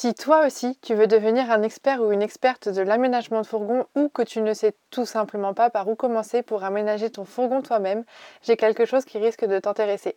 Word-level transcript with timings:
Si 0.00 0.14
toi 0.14 0.46
aussi 0.46 0.78
tu 0.80 0.94
veux 0.94 1.08
devenir 1.08 1.50
un 1.50 1.64
expert 1.64 2.00
ou 2.00 2.12
une 2.12 2.22
experte 2.22 2.68
de 2.68 2.82
l'aménagement 2.82 3.40
de 3.40 3.46
fourgon 3.48 3.84
ou 3.96 4.08
que 4.08 4.22
tu 4.22 4.40
ne 4.42 4.54
sais 4.54 4.76
tout 4.92 5.04
simplement 5.04 5.54
pas 5.54 5.70
par 5.70 5.88
où 5.88 5.96
commencer 5.96 6.44
pour 6.44 6.62
aménager 6.62 7.10
ton 7.10 7.24
fourgon 7.24 7.62
toi-même, 7.62 8.04
j'ai 8.42 8.56
quelque 8.56 8.84
chose 8.84 9.04
qui 9.04 9.18
risque 9.18 9.44
de 9.44 9.58
t'intéresser. 9.58 10.16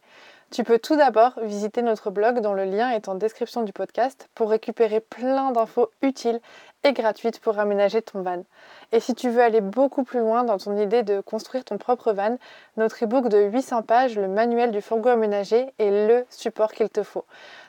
Tu 0.52 0.64
peux 0.64 0.78
tout 0.78 0.98
d'abord 0.98 1.40
visiter 1.42 1.82
notre 1.82 2.12
blog 2.12 2.42
dont 2.42 2.54
le 2.54 2.66
lien 2.66 2.92
est 2.92 3.08
en 3.08 3.16
description 3.16 3.64
du 3.64 3.74
podcast 3.74 4.30
pour 4.36 4.52
récupérer 4.52 5.00
plein 5.00 5.50
d'infos 5.50 5.90
utiles 6.04 6.42
et 6.84 6.94
gratuites 6.94 7.40
pour 7.40 7.60
aménager 7.60 8.02
ton 8.02 8.22
van. 8.22 8.44
Et 8.92 9.00
si 9.00 9.14
tu 9.14 9.30
veux 9.30 9.42
aller 9.42 9.62
beaucoup 9.62 10.04
plus 10.04 10.20
loin 10.20 10.44
dans 10.44 10.58
ton 10.58 10.78
idée 10.78 11.04
de 11.04 11.22
construire 11.22 11.64
ton 11.64 11.78
propre 11.78 12.14
van, 12.14 12.38
notre 12.78 13.04
e-book 13.04 13.30
de 13.30 13.40
800 13.40 13.84
pages, 13.84 14.18
le 14.18 14.28
manuel 14.28 14.72
du 14.72 14.82
fourgon 14.82 15.12
aménagé, 15.12 15.68
est 15.80 16.08
le 16.08 16.26
support 16.30 16.72
qu'il 16.72 16.90
te 16.90 17.04
faut. 17.04 17.26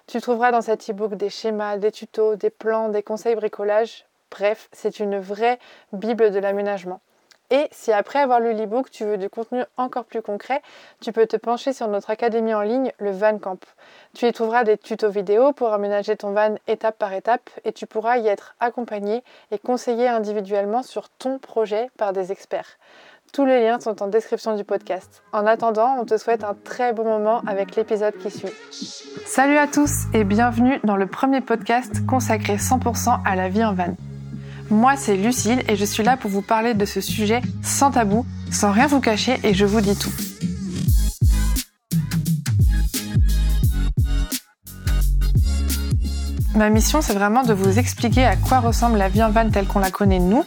Tu 0.07 0.21
trouveras 0.21 0.51
dans 0.51 0.63
cet 0.63 0.89
e-book 0.91 1.15
des 1.15 1.31
schémas, 1.31 1.77
des 1.77 1.93
tutos, 1.93 2.37
des 2.37 2.51
plans, 2.51 2.89
des 2.89 3.03
conseils 3.03 3.35
bricolage. 3.35 4.07
Bref, 4.31 4.69
c'est 4.73 4.99
une 4.99 5.19
vraie 5.19 5.59
Bible 5.93 6.31
de 6.31 6.39
l'aménagement. 6.39 7.01
Et 7.53 7.69
si 7.71 7.93
après 7.93 8.19
avoir 8.19 8.41
lu 8.41 8.55
l'e-book, 8.55 8.91
tu 8.91 9.05
veux 9.05 9.19
du 9.19 9.29
contenu 9.29 9.63
encore 9.77 10.07
plus 10.07 10.23
concret, 10.23 10.63
tu 11.03 11.13
peux 11.13 11.27
te 11.27 11.37
pencher 11.37 11.75
sur 11.75 11.87
notre 11.87 12.09
académie 12.09 12.55
en 12.55 12.63
ligne, 12.63 12.93
le 12.99 13.11
Van 13.11 13.37
Camp. 13.37 13.63
Tu 14.15 14.27
y 14.27 14.33
trouveras 14.33 14.65
des 14.65 14.79
tutos 14.79 15.11
vidéo 15.11 15.53
pour 15.53 15.71
aménager 15.75 16.17
ton 16.17 16.33
van 16.33 16.55
étape 16.67 16.97
par 16.97 17.13
étape 17.13 17.51
et 17.67 17.73
tu 17.73 17.87
pourras 17.87 18.17
y 18.17 18.27
être 18.27 18.55
accompagné 18.59 19.23
et 19.51 19.59
conseillé 19.59 20.09
individuellement 20.09 20.83
sur 20.83 21.11
ton 21.11 21.39
projet 21.39 21.91
par 21.99 22.15
des 22.15 22.33
experts. 22.33 22.79
Tous 23.35 23.45
les 23.45 23.63
liens 23.63 23.81
sont 23.81 24.03
en 24.03 24.07
description 24.07 24.57
du 24.57 24.65
podcast. 24.65 25.23
En 25.35 25.47
attendant, 25.47 25.99
on 26.01 26.07
te 26.07 26.17
souhaite 26.17 26.45
un 26.45 26.55
très 26.55 26.95
bon 26.95 27.05
moment 27.05 27.43
avec 27.47 27.77
l'épisode 27.77 28.17
qui 28.17 28.31
suit. 28.31 28.53
Salut 29.27 29.59
à 29.59 29.67
tous 29.67 30.05
et 30.15 30.25
bienvenue 30.25 30.81
dans 30.85 30.97
le 30.97 31.07
premier 31.07 31.43
podcast 31.43 32.07
consacré 32.07 32.57
100% 32.57 33.21
à 33.27 33.37
la 33.37 33.51
vie 33.51 33.63
en 33.65 33.75
van. 33.75 33.95
Moi, 34.73 34.95
c'est 34.97 35.17
Lucille 35.17 35.63
et 35.69 35.77
je 35.77 35.85
suis 35.85 36.03
là 36.03 36.17
pour 36.17 36.31
vous 36.31 36.41
parler 36.41 36.73
de 36.73 36.87
ce 36.87 37.03
sujet 37.03 37.43
sans 37.63 37.91
tabou, 37.91 38.25
sans 38.51 38.73
rien 38.73 38.87
vous 38.87 39.01
cacher 39.01 39.39
et 39.45 39.53
je 39.53 39.67
vous 39.67 39.83
dis 39.83 39.95
tout. 39.95 40.11
Ma 46.55 46.71
mission, 46.71 47.03
c'est 47.03 47.13
vraiment 47.13 47.43
de 47.43 47.53
vous 47.53 47.79
expliquer 47.79 48.25
à 48.25 48.37
quoi 48.37 48.61
ressemble 48.61 48.97
la 48.97 49.11
vie 49.11 49.23
en 49.23 49.31
van 49.31 49.51
telle 49.51 49.67
qu'on 49.67 49.79
la 49.79 49.91
connaît 49.91 50.19
nous. 50.19 50.45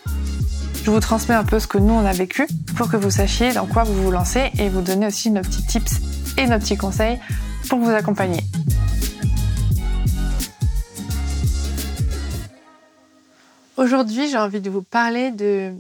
Je 0.84 0.90
vous 0.90 1.00
transmets 1.00 1.36
un 1.36 1.44
peu 1.44 1.60
ce 1.60 1.68
que 1.68 1.78
nous 1.78 1.94
on 1.94 2.04
a 2.04 2.12
vécu 2.12 2.48
pour 2.76 2.90
que 2.90 2.98
vous 2.98 3.12
sachiez 3.12 3.54
dans 3.54 3.68
quoi 3.68 3.84
vous 3.84 3.94
vous 3.94 4.12
lancez 4.12 4.50
et 4.58 4.70
vous 4.70 4.82
donner 4.82 5.06
aussi 5.06 5.30
nos 5.30 5.42
petits 5.42 5.66
tips 5.68 6.02
et 6.40 6.48
nos 6.48 6.58
petits 6.58 6.78
conseils 6.78 7.20
pour 7.70 7.78
vous 7.78 7.92
accompagner. 7.92 8.42
Aujourd'hui, 13.78 14.30
j'ai 14.30 14.38
envie 14.38 14.62
de 14.62 14.70
vous 14.70 14.84
parler 14.84 15.32
de 15.32 15.74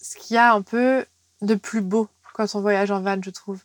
ce 0.00 0.16
qu'il 0.16 0.36
y 0.36 0.38
a 0.38 0.54
un 0.54 0.62
peu 0.62 1.04
de 1.40 1.56
plus 1.56 1.80
beau 1.80 2.08
quand 2.34 2.54
on 2.54 2.60
voyage 2.60 2.92
en 2.92 3.00
van, 3.00 3.20
je 3.20 3.30
trouve. 3.30 3.60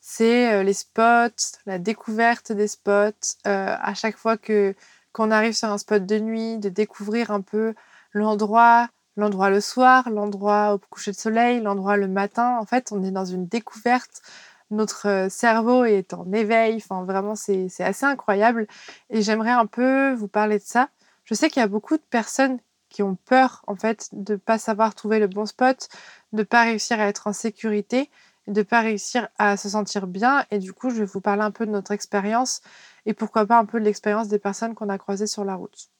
C'est 0.00 0.50
euh, 0.52 0.62
les 0.62 0.72
spots, 0.72 1.58
la 1.66 1.78
découverte 1.78 2.52
des 2.52 2.68
spots. 2.68 3.36
Euh, 3.46 3.76
à 3.78 3.92
chaque 3.92 4.16
fois 4.16 4.38
que 4.38 4.74
qu'on 5.12 5.30
arrive 5.30 5.52
sur 5.52 5.68
un 5.68 5.76
spot 5.76 6.06
de 6.06 6.18
nuit, 6.18 6.56
de 6.56 6.70
découvrir 6.70 7.30
un 7.30 7.42
peu 7.42 7.74
l'endroit, 8.12 8.88
l'endroit 9.16 9.50
le 9.50 9.60
soir, 9.60 10.08
l'endroit 10.08 10.74
au 10.74 10.78
coucher 10.78 11.10
de 11.10 11.16
soleil, 11.16 11.60
l'endroit 11.60 11.98
le 11.98 12.08
matin. 12.08 12.56
En 12.58 12.64
fait, 12.64 12.92
on 12.92 13.04
est 13.04 13.10
dans 13.10 13.26
une 13.26 13.46
découverte. 13.46 14.22
Notre 14.70 15.06
euh, 15.08 15.28
cerveau 15.28 15.84
est 15.84 16.14
en 16.14 16.32
éveil. 16.32 16.76
Enfin, 16.76 17.04
vraiment, 17.04 17.34
c'est 17.34 17.68
assez 17.80 18.06
incroyable. 18.06 18.66
Et 19.10 19.20
j'aimerais 19.20 19.50
un 19.50 19.66
peu 19.66 20.14
vous 20.14 20.28
parler 20.28 20.58
de 20.58 20.64
ça. 20.64 20.88
Je 21.24 21.34
sais 21.34 21.50
qu'il 21.50 21.60
y 21.60 21.64
a 21.64 21.68
beaucoup 21.68 21.98
de 21.98 22.02
personnes 22.10 22.58
ont 23.02 23.16
peur 23.16 23.62
en 23.66 23.76
fait 23.76 24.08
de 24.12 24.36
pas 24.36 24.58
savoir 24.58 24.94
trouver 24.94 25.18
le 25.18 25.26
bon 25.26 25.46
spot, 25.46 25.88
de 26.32 26.42
pas 26.42 26.62
réussir 26.62 27.00
à 27.00 27.06
être 27.06 27.26
en 27.26 27.32
sécurité, 27.32 28.10
de 28.46 28.62
pas 28.62 28.80
réussir 28.80 29.28
à 29.38 29.56
se 29.56 29.68
sentir 29.68 30.06
bien. 30.06 30.44
Et 30.50 30.58
du 30.58 30.72
coup, 30.72 30.90
je 30.90 30.96
vais 30.96 31.04
vous 31.04 31.20
parler 31.20 31.42
un 31.42 31.50
peu 31.50 31.66
de 31.66 31.70
notre 31.70 31.92
expérience 31.92 32.60
et 33.06 33.14
pourquoi 33.14 33.46
pas 33.46 33.58
un 33.58 33.64
peu 33.64 33.80
de 33.80 33.84
l'expérience 33.84 34.28
des 34.28 34.38
personnes 34.38 34.74
qu'on 34.74 34.88
a 34.88 34.98
croisées 34.98 35.26
sur 35.26 35.44
la 35.44 35.54
route. 35.54 35.90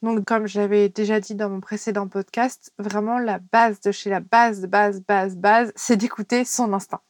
Donc, 0.00 0.24
comme 0.26 0.46
j'avais 0.46 0.88
déjà 0.88 1.18
dit 1.18 1.34
dans 1.34 1.50
mon 1.50 1.60
précédent 1.60 2.06
podcast, 2.06 2.72
vraiment 2.78 3.18
la 3.18 3.40
base 3.40 3.80
de 3.80 3.90
chez 3.90 4.10
la 4.10 4.20
base, 4.20 4.66
base, 4.66 5.00
base, 5.00 5.36
base, 5.36 5.72
c'est 5.74 5.96
d'écouter 5.96 6.44
son 6.44 6.72
instinct. 6.72 7.00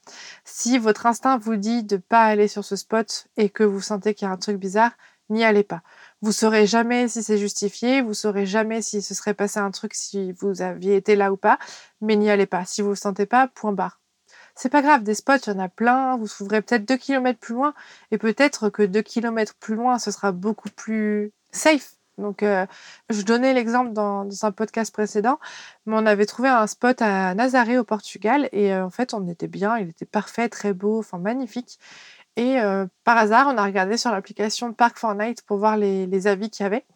Si 0.44 0.78
votre 0.78 1.04
instinct 1.04 1.36
vous 1.36 1.56
dit 1.56 1.84
de 1.84 1.98
pas 1.98 2.22
aller 2.24 2.48
sur 2.48 2.64
ce 2.64 2.76
spot 2.76 3.28
et 3.36 3.50
que 3.50 3.62
vous 3.62 3.82
sentez 3.82 4.14
qu'il 4.14 4.26
y 4.26 4.30
a 4.30 4.32
un 4.32 4.38
truc 4.38 4.56
bizarre, 4.56 4.92
n'y 5.28 5.44
allez 5.44 5.64
pas. 5.64 5.82
Vous 6.20 6.32
saurez 6.32 6.66
jamais 6.66 7.06
si 7.08 7.22
c'est 7.22 7.38
justifié, 7.38 8.02
vous 8.02 8.14
saurez 8.14 8.44
jamais 8.44 8.82
si 8.82 9.02
ce 9.02 9.14
serait 9.14 9.34
passé 9.34 9.60
un 9.60 9.70
truc 9.70 9.94
si 9.94 10.32
vous 10.32 10.62
aviez 10.62 10.96
été 10.96 11.14
là 11.14 11.32
ou 11.32 11.36
pas, 11.36 11.58
mais 12.00 12.16
n'y 12.16 12.28
allez 12.28 12.46
pas. 12.46 12.64
Si 12.64 12.82
vous 12.82 12.90
le 12.90 12.96
sentez 12.96 13.24
pas, 13.24 13.46
point 13.48 13.72
barre. 13.72 14.00
C'est 14.56 14.68
pas 14.68 14.82
grave, 14.82 15.04
des 15.04 15.14
spots, 15.14 15.36
il 15.46 15.50
y 15.52 15.56
en 15.56 15.60
a 15.60 15.68
plein, 15.68 16.16
vous 16.16 16.26
s'ouvrez 16.26 16.62
peut-être 16.62 16.84
deux 16.84 16.96
kilomètres 16.96 17.38
plus 17.38 17.54
loin, 17.54 17.74
et 18.10 18.18
peut-être 18.18 18.68
que 18.70 18.82
deux 18.82 19.02
kilomètres 19.02 19.54
plus 19.60 19.76
loin, 19.76 20.00
ce 20.00 20.10
sera 20.10 20.32
beaucoup 20.32 20.70
plus 20.70 21.32
safe. 21.52 21.94
Donc, 22.18 22.42
euh, 22.42 22.66
je 23.10 23.22
donnais 23.22 23.54
l'exemple 23.54 23.92
dans, 23.92 24.24
dans, 24.24 24.44
un 24.44 24.50
podcast 24.50 24.92
précédent, 24.92 25.38
mais 25.86 25.94
on 25.96 26.04
avait 26.04 26.26
trouvé 26.26 26.48
un 26.48 26.66
spot 26.66 27.00
à 27.00 27.32
Nazaré 27.36 27.78
au 27.78 27.84
Portugal, 27.84 28.48
et 28.50 28.72
euh, 28.72 28.84
en 28.84 28.90
fait, 28.90 29.14
on 29.14 29.28
était 29.28 29.46
bien, 29.46 29.78
il 29.78 29.90
était 29.90 30.04
parfait, 30.04 30.48
très 30.48 30.72
beau, 30.72 30.98
enfin 30.98 31.18
magnifique. 31.18 31.78
Et 32.38 32.60
euh, 32.60 32.86
par 33.02 33.18
hasard, 33.18 33.48
on 33.52 33.58
a 33.58 33.64
regardé 33.64 33.96
sur 33.96 34.12
l'application 34.12 34.70
Park4Night 34.70 35.38
pour 35.44 35.58
voir 35.58 35.76
les, 35.76 36.26
avis 36.28 36.50
qu'il 36.50 36.62
y 36.62 36.66
avait. 36.66 36.86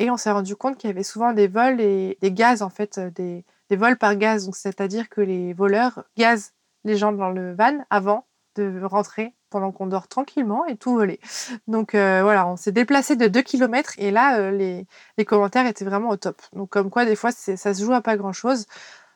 Et 0.00 0.10
on 0.10 0.16
s'est 0.16 0.32
rendu 0.32 0.56
compte 0.56 0.76
qu'il 0.76 0.90
y 0.90 0.92
avait 0.92 1.04
souvent 1.04 1.32
des 1.32 1.46
vols 1.46 1.80
et 1.80 2.18
des 2.20 2.32
gaz, 2.32 2.60
en 2.60 2.70
fait, 2.70 2.98
euh, 2.98 3.10
des, 3.10 3.44
vols 3.76 3.96
par 3.96 4.16
gaz. 4.16 4.46
Donc, 4.46 4.56
c'est-à-dire 4.56 5.08
que 5.08 5.20
les 5.20 5.52
voleurs 5.52 6.02
gazent 6.18 6.54
les 6.82 6.96
gens 6.96 7.12
dans 7.12 7.30
le 7.30 7.54
van 7.54 7.84
avant 7.88 8.26
de 8.56 8.82
rentrer 8.82 9.32
pendant 9.48 9.70
qu'on 9.70 9.86
dort 9.86 10.08
tranquillement 10.08 10.66
et 10.66 10.76
tout 10.76 10.94
voler. 10.94 11.20
Donc 11.68 11.94
euh, 11.94 12.22
voilà, 12.22 12.46
on 12.46 12.56
s'est 12.56 12.72
déplacé 12.72 13.14
de 13.16 13.26
2 13.26 13.42
km 13.42 13.94
et 13.98 14.10
là, 14.10 14.50
les, 14.50 14.86
les, 15.16 15.24
commentaires 15.24 15.66
étaient 15.66 15.84
vraiment 15.84 16.10
au 16.10 16.16
top. 16.16 16.40
Donc 16.52 16.70
comme 16.70 16.90
quoi, 16.90 17.04
des 17.04 17.16
fois, 17.16 17.30
ça 17.32 17.74
se 17.74 17.84
joue 17.84 17.92
à 17.92 18.00
pas 18.00 18.16
grand-chose. 18.16 18.66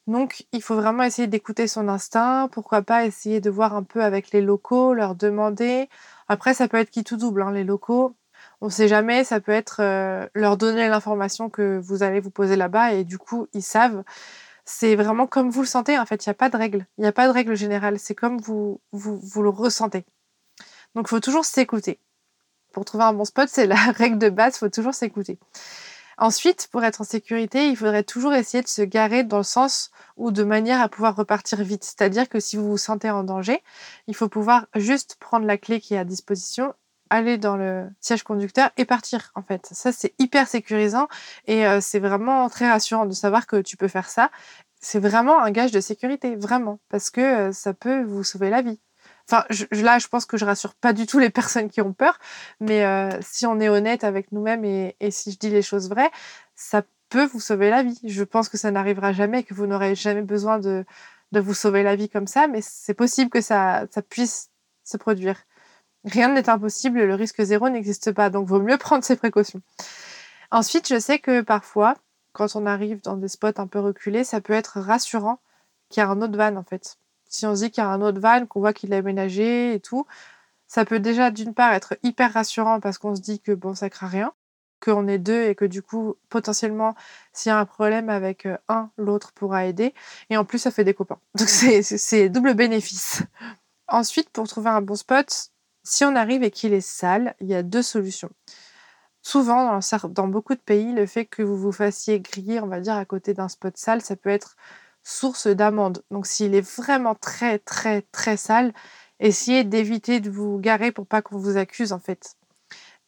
Donc, 0.08 0.46
il 0.52 0.62
faut 0.62 0.74
vraiment 0.74 1.02
essayer 1.02 1.28
d'écouter 1.28 1.68
son 1.68 1.86
instinct. 1.86 2.48
Pourquoi 2.50 2.80
pas 2.80 3.04
essayer 3.04 3.42
de 3.42 3.50
voir 3.50 3.76
un 3.76 3.82
peu 3.82 4.02
avec 4.02 4.32
les 4.32 4.40
locaux, 4.40 4.94
leur 4.94 5.14
demander. 5.14 5.90
Après, 6.28 6.54
ça 6.54 6.66
peut 6.66 6.78
être 6.78 6.88
qui 6.90 7.04
tout 7.04 7.18
double, 7.18 7.42
hein, 7.42 7.52
les 7.52 7.62
locaux. 7.62 8.16
On 8.62 8.66
ne 8.66 8.70
sait 8.70 8.88
jamais, 8.88 9.22
ça 9.22 9.38
peut 9.40 9.52
être 9.52 9.80
euh, 9.80 10.26
leur 10.34 10.56
donner 10.56 10.88
l'information 10.88 11.50
que 11.50 11.78
vous 11.78 12.02
allez 12.02 12.20
vous 12.20 12.30
poser 12.30 12.56
là-bas 12.56 12.94
et 12.94 13.04
du 13.04 13.18
coup, 13.18 13.48
ils 13.52 13.62
savent. 13.62 14.02
C'est 14.64 14.96
vraiment 14.96 15.26
comme 15.26 15.50
vous 15.50 15.60
le 15.60 15.66
sentez, 15.66 15.98
en 15.98 16.06
fait, 16.06 16.24
il 16.24 16.28
n'y 16.30 16.32
a 16.32 16.34
pas 16.34 16.48
de 16.48 16.56
règle. 16.56 16.86
Il 16.96 17.02
n'y 17.02 17.06
a 17.06 17.12
pas 17.12 17.26
de 17.28 17.32
règle 17.32 17.54
générale, 17.54 17.98
c'est 17.98 18.14
comme 18.14 18.38
vous, 18.38 18.80
vous, 18.92 19.18
vous 19.18 19.42
le 19.42 19.50
ressentez. 19.50 20.06
Donc, 20.94 21.06
il 21.08 21.10
faut 21.10 21.20
toujours 21.20 21.44
s'écouter. 21.44 22.00
Pour 22.72 22.86
trouver 22.86 23.04
un 23.04 23.12
bon 23.12 23.26
spot, 23.26 23.48
c'est 23.50 23.66
la 23.66 23.76
règle 23.92 24.18
de 24.18 24.30
base, 24.30 24.56
il 24.56 24.60
faut 24.60 24.68
toujours 24.70 24.94
s'écouter. 24.94 25.38
Ensuite, 26.18 26.68
pour 26.72 26.84
être 26.84 27.00
en 27.00 27.04
sécurité, 27.04 27.68
il 27.68 27.76
faudrait 27.76 28.02
toujours 28.02 28.34
essayer 28.34 28.62
de 28.62 28.68
se 28.68 28.82
garer 28.82 29.22
dans 29.22 29.38
le 29.38 29.44
sens 29.44 29.90
ou 30.16 30.32
de 30.32 30.42
manière 30.42 30.80
à 30.80 30.88
pouvoir 30.88 31.14
repartir 31.14 31.62
vite. 31.62 31.84
C'est-à-dire 31.84 32.28
que 32.28 32.40
si 32.40 32.56
vous 32.56 32.68
vous 32.68 32.76
sentez 32.78 33.08
en 33.10 33.22
danger, 33.22 33.62
il 34.08 34.16
faut 34.16 34.28
pouvoir 34.28 34.66
juste 34.74 35.16
prendre 35.20 35.46
la 35.46 35.56
clé 35.58 35.80
qui 35.80 35.94
est 35.94 35.98
à 35.98 36.04
disposition 36.04 36.74
aller 37.10 37.38
dans 37.38 37.56
le 37.56 37.88
siège 38.00 38.22
conducteur 38.22 38.70
et 38.76 38.84
partir 38.84 39.32
en 39.34 39.42
fait. 39.42 39.66
Ça 39.72 39.92
c'est 39.92 40.14
hyper 40.18 40.46
sécurisant 40.46 41.08
et 41.46 41.66
euh, 41.66 41.80
c'est 41.80 42.00
vraiment 42.00 42.48
très 42.50 42.70
rassurant 42.70 43.06
de 43.06 43.12
savoir 43.14 43.46
que 43.46 43.62
tu 43.62 43.76
peux 43.76 43.88
faire 43.88 44.10
ça. 44.10 44.30
C'est 44.80 45.00
vraiment 45.00 45.40
un 45.40 45.50
gage 45.50 45.72
de 45.72 45.80
sécurité, 45.80 46.36
vraiment, 46.36 46.78
parce 46.88 47.10
que 47.10 47.20
euh, 47.20 47.52
ça 47.52 47.74
peut 47.74 48.02
vous 48.04 48.22
sauver 48.24 48.50
la 48.50 48.62
vie. 48.62 48.80
Enfin, 49.30 49.44
là, 49.72 49.98
je 49.98 50.08
pense 50.08 50.24
que 50.24 50.36
je 50.36 50.44
rassure 50.44 50.74
pas 50.74 50.92
du 50.92 51.06
tout 51.06 51.18
les 51.18 51.30
personnes 51.30 51.68
qui 51.68 51.80
ont 51.80 51.92
peur, 51.92 52.18
mais 52.60 52.84
euh, 52.84 53.10
si 53.20 53.46
on 53.46 53.60
est 53.60 53.68
honnête 53.68 54.04
avec 54.04 54.32
nous-mêmes 54.32 54.64
et, 54.64 54.94
si 55.10 55.32
je 55.32 55.38
dis 55.38 55.50
les 55.50 55.62
choses 55.62 55.88
vraies, 55.88 56.10
ça 56.54 56.82
peut 57.10 57.26
vous 57.26 57.40
sauver 57.40 57.70
la 57.70 57.82
vie. 57.82 57.98
Je 58.04 58.24
pense 58.24 58.48
que 58.48 58.56
ça 58.56 58.70
n'arrivera 58.70 59.12
jamais, 59.12 59.42
que 59.42 59.54
vous 59.54 59.66
n'aurez 59.66 59.94
jamais 59.94 60.22
besoin 60.22 60.58
de, 60.58 60.84
de 61.32 61.40
vous 61.40 61.54
sauver 61.54 61.82
la 61.82 61.96
vie 61.96 62.08
comme 62.08 62.26
ça, 62.26 62.48
mais 62.48 62.60
c'est 62.62 62.94
possible 62.94 63.30
que 63.30 63.40
ça, 63.40 63.86
ça 63.90 64.02
puisse 64.02 64.50
se 64.84 64.96
produire. 64.96 65.36
Rien 66.04 66.28
n'est 66.32 66.48
impossible, 66.48 67.00
le 67.00 67.14
risque 67.14 67.42
zéro 67.42 67.68
n'existe 67.68 68.12
pas, 68.12 68.30
donc 68.30 68.46
vaut 68.48 68.60
mieux 68.60 68.78
prendre 68.78 69.04
ses 69.04 69.16
précautions. 69.16 69.60
Ensuite, 70.50 70.88
je 70.88 70.98
sais 70.98 71.18
que 71.18 71.42
parfois, 71.42 71.94
quand 72.32 72.56
on 72.56 72.66
arrive 72.66 73.02
dans 73.02 73.16
des 73.16 73.28
spots 73.28 73.58
un 73.58 73.66
peu 73.66 73.80
reculés, 73.80 74.24
ça 74.24 74.40
peut 74.40 74.54
être 74.54 74.80
rassurant 74.80 75.40
qu'il 75.90 76.02
y 76.02 76.04
a 76.04 76.08
un 76.08 76.22
autre 76.22 76.36
van 76.36 76.56
en 76.56 76.64
fait 76.64 76.98
si 77.28 77.46
on 77.46 77.54
se 77.54 77.64
dit 77.64 77.70
qu'il 77.70 77.82
y 77.82 77.86
a 77.86 77.90
un 77.90 78.00
autre 78.02 78.20
van, 78.20 78.46
qu'on 78.46 78.60
voit 78.60 78.72
qu'il 78.72 78.92
est 78.92 78.96
aménagé 78.96 79.74
et 79.74 79.80
tout, 79.80 80.06
ça 80.66 80.84
peut 80.84 81.00
déjà 81.00 81.30
d'une 81.30 81.54
part 81.54 81.72
être 81.72 81.96
hyper 82.02 82.32
rassurant 82.32 82.80
parce 82.80 82.98
qu'on 82.98 83.14
se 83.14 83.20
dit 83.20 83.40
que 83.40 83.52
bon, 83.52 83.74
ça 83.74 83.90
craint 83.90 84.08
rien, 84.08 84.32
qu'on 84.80 85.08
est 85.08 85.18
deux 85.18 85.44
et 85.44 85.54
que 85.54 85.64
du 85.64 85.82
coup, 85.82 86.16
potentiellement, 86.28 86.94
s'il 87.32 87.50
y 87.50 87.52
a 87.52 87.58
un 87.58 87.64
problème 87.64 88.08
avec 88.08 88.46
euh, 88.46 88.56
un, 88.68 88.90
l'autre 88.96 89.32
pourra 89.32 89.66
aider. 89.66 89.94
Et 90.30 90.36
en 90.36 90.44
plus, 90.44 90.58
ça 90.58 90.70
fait 90.70 90.84
des 90.84 90.94
copains. 90.94 91.18
Donc 91.34 91.48
c'est 91.48 92.28
double 92.28 92.54
bénéfice. 92.54 93.22
Ensuite, 93.88 94.30
pour 94.30 94.46
trouver 94.46 94.70
un 94.70 94.82
bon 94.82 94.94
spot, 94.94 95.50
si 95.82 96.04
on 96.04 96.14
arrive 96.16 96.42
et 96.42 96.50
qu'il 96.50 96.74
est 96.74 96.80
sale, 96.82 97.34
il 97.40 97.48
y 97.48 97.54
a 97.54 97.62
deux 97.62 97.82
solutions. 97.82 98.30
souvent, 99.22 99.80
dans, 100.10 100.28
beaucoup 100.28 100.54
de 100.54 100.60
pays, 100.60 100.92
le 100.92 101.06
fait 101.06 101.26
que 101.26 101.42
vous 101.42 101.56
vous 101.56 101.72
fassiez 101.72 102.20
griller, 102.20 102.60
on 102.60 102.66
va 102.66 102.80
dire, 102.80 102.94
à 102.96 103.04
côté 103.04 103.34
d'un 103.34 103.48
spot 103.48 103.76
sale, 103.76 104.02
ça 104.02 104.16
peut 104.16 104.30
être 104.30 104.56
source 105.08 105.46
d'amende. 105.46 106.02
Donc 106.10 106.26
s'il 106.26 106.54
est 106.54 106.76
vraiment 106.76 107.14
très, 107.14 107.58
très, 107.58 108.02
très 108.12 108.36
sale, 108.36 108.72
essayez 109.20 109.64
d'éviter 109.64 110.20
de 110.20 110.30
vous 110.30 110.58
garer 110.58 110.92
pour 110.92 111.06
pas 111.06 111.22
qu'on 111.22 111.38
vous 111.38 111.56
accuse, 111.56 111.92
en 111.92 111.98
fait. 111.98 112.36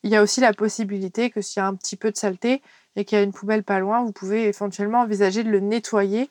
Il 0.02 0.10
y 0.10 0.16
a 0.16 0.22
aussi 0.22 0.40
la 0.40 0.54
possibilité 0.54 1.30
que 1.30 1.42
s'il 1.42 1.60
y 1.60 1.62
a 1.62 1.66
un 1.66 1.74
petit 1.74 1.96
peu 1.96 2.10
de 2.10 2.16
saleté 2.16 2.62
et 2.96 3.04
qu'il 3.04 3.18
y 3.18 3.20
a 3.20 3.24
une 3.24 3.32
poubelle 3.32 3.64
pas 3.64 3.80
loin, 3.80 4.02
vous 4.02 4.12
pouvez 4.12 4.48
éventuellement 4.48 5.00
envisager 5.00 5.44
de 5.44 5.50
le 5.50 5.60
nettoyer. 5.60 6.30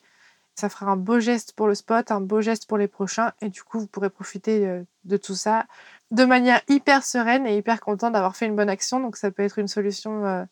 Ça 0.56 0.68
fera 0.68 0.90
un 0.90 0.96
beau 0.96 1.20
geste 1.20 1.52
pour 1.52 1.68
le 1.68 1.76
spot, 1.76 2.10
un 2.10 2.20
beau 2.20 2.40
geste 2.40 2.66
pour 2.66 2.76
les 2.76 2.88
prochains 2.88 3.32
et 3.40 3.48
du 3.48 3.62
coup, 3.62 3.78
vous 3.78 3.86
pourrez 3.86 4.10
profiter 4.10 4.66
euh, 4.66 4.82
de 5.04 5.16
tout 5.16 5.36
ça 5.36 5.66
de 6.10 6.24
manière 6.24 6.60
hyper 6.68 7.04
sereine 7.04 7.46
et 7.46 7.56
hyper 7.56 7.80
content 7.80 8.10
d'avoir 8.10 8.34
fait 8.34 8.46
une 8.46 8.56
bonne 8.56 8.68
action. 8.68 8.98
Donc 8.98 9.16
ça 9.16 9.30
peut 9.30 9.44
être 9.44 9.60
une 9.60 9.68
solution 9.68 10.26
euh, 10.26 10.44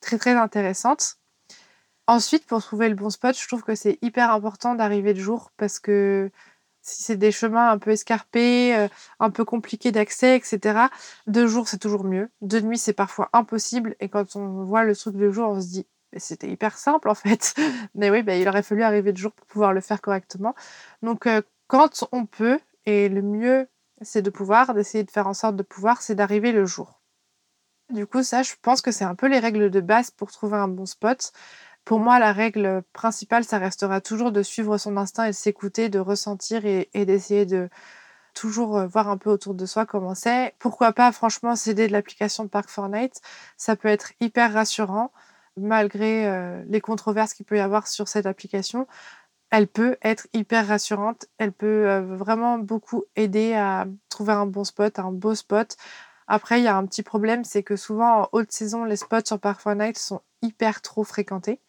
très 0.00 0.18
très 0.18 0.34
intéressante. 0.34 1.16
Ensuite, 2.08 2.46
pour 2.46 2.62
trouver 2.62 2.88
le 2.88 2.94
bon 2.94 3.10
spot, 3.10 3.36
je 3.36 3.46
trouve 3.48 3.62
que 3.64 3.74
c'est 3.74 3.98
hyper 4.02 4.30
important 4.30 4.74
d'arriver 4.74 5.12
de 5.12 5.20
jour 5.20 5.50
parce 5.56 5.80
que 5.80 6.30
si 6.82 7.02
c'est 7.02 7.16
des 7.16 7.32
chemins 7.32 7.70
un 7.70 7.78
peu 7.78 7.90
escarpés, 7.90 8.76
euh, 8.76 8.88
un 9.18 9.30
peu 9.30 9.44
compliqués 9.44 9.90
d'accès, 9.90 10.36
etc., 10.36 10.86
de 11.26 11.46
jour, 11.46 11.66
c'est 11.66 11.78
toujours 11.78 12.04
mieux. 12.04 12.30
De 12.42 12.60
nuit, 12.60 12.78
c'est 12.78 12.92
parfois 12.92 13.28
impossible. 13.32 13.96
Et 13.98 14.08
quand 14.08 14.36
on 14.36 14.62
voit 14.64 14.84
le 14.84 14.94
truc 14.94 15.16
de 15.16 15.30
jour, 15.32 15.48
on 15.50 15.60
se 15.60 15.66
dit, 15.66 15.86
c'était 16.16 16.48
hyper 16.48 16.78
simple 16.78 17.08
en 17.08 17.14
fait. 17.14 17.54
Mais 17.96 18.10
oui, 18.10 18.22
bah, 18.22 18.36
il 18.36 18.48
aurait 18.48 18.62
fallu 18.62 18.82
arriver 18.84 19.12
de 19.12 19.18
jour 19.18 19.32
pour 19.32 19.46
pouvoir 19.46 19.72
le 19.72 19.80
faire 19.80 20.00
correctement. 20.00 20.54
Donc, 21.02 21.26
euh, 21.26 21.42
quand 21.66 22.04
on 22.12 22.26
peut, 22.26 22.60
et 22.84 23.08
le 23.08 23.22
mieux, 23.22 23.68
c'est 24.02 24.22
de 24.22 24.30
pouvoir, 24.30 24.72
d'essayer 24.74 25.02
de 25.02 25.10
faire 25.10 25.26
en 25.26 25.34
sorte 25.34 25.56
de 25.56 25.62
pouvoir, 25.64 26.02
c'est 26.02 26.14
d'arriver 26.14 26.52
le 26.52 26.66
jour. 26.66 27.00
Du 27.90 28.06
coup, 28.06 28.22
ça, 28.22 28.42
je 28.42 28.52
pense 28.62 28.82
que 28.82 28.90
c'est 28.90 29.04
un 29.04 29.14
peu 29.14 29.28
les 29.28 29.38
règles 29.38 29.70
de 29.70 29.80
base 29.80 30.10
pour 30.10 30.32
trouver 30.32 30.56
un 30.56 30.68
bon 30.68 30.86
spot. 30.86 31.32
Pour 31.86 32.00
moi, 32.00 32.18
la 32.18 32.32
règle 32.32 32.82
principale, 32.92 33.44
ça 33.44 33.58
restera 33.58 34.00
toujours 34.00 34.32
de 34.32 34.42
suivre 34.42 34.76
son 34.76 34.96
instinct 34.96 35.26
et 35.26 35.30
de 35.30 35.34
s'écouter, 35.36 35.88
de 35.88 36.00
ressentir 36.00 36.66
et, 36.66 36.88
d'essayer 36.94 37.46
de 37.46 37.68
toujours 38.34 38.76
euh, 38.78 38.86
voir 38.88 39.08
un 39.08 39.16
peu 39.18 39.30
autour 39.30 39.54
de 39.54 39.66
soi 39.66 39.86
comment 39.86 40.16
c'est. 40.16 40.54
Pourquoi 40.58 40.92
pas, 40.92 41.12
franchement, 41.12 41.54
s'aider 41.54 41.86
de 41.86 41.92
l'application 41.92 42.48
Park 42.48 42.70
Fortnite 42.70 43.20
Ça 43.56 43.76
peut 43.76 43.86
être 43.88 44.12
hyper 44.20 44.52
rassurant, 44.52 45.12
malgré 45.56 46.26
euh, 46.26 46.64
les 46.68 46.80
controverses 46.80 47.34
qu'il 47.34 47.46
peut 47.46 47.58
y 47.58 47.60
avoir 47.60 47.86
sur 47.86 48.08
cette 48.08 48.26
application. 48.26 48.88
Elle 49.50 49.68
peut 49.68 49.96
être 50.02 50.26
hyper 50.34 50.66
rassurante. 50.66 51.26
Elle 51.38 51.52
peut 51.52 51.88
euh, 51.88 52.00
vraiment 52.16 52.58
beaucoup 52.58 53.04
aider 53.14 53.54
à 53.54 53.86
trouver 54.08 54.32
un 54.32 54.46
bon 54.46 54.64
spot, 54.64 54.98
un 54.98 55.12
beau 55.12 55.36
spot. 55.36 55.76
Après, 56.26 56.60
il 56.60 56.64
y 56.64 56.68
a 56.68 56.76
un 56.76 56.86
petit 56.86 57.04
problème, 57.04 57.44
c'est 57.44 57.62
que 57.62 57.76
souvent 57.76 58.22
en 58.22 58.28
haute 58.32 58.50
saison, 58.50 58.84
les 58.84 58.96
spots 58.96 59.26
sur 59.26 59.38
Park 59.38 59.60
Fortnite 59.60 59.98
sont 59.98 60.22
hyper 60.42 60.82
trop 60.82 61.04
fréquentés. 61.04 61.60